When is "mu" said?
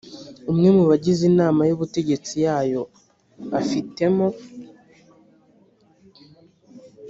0.75-0.83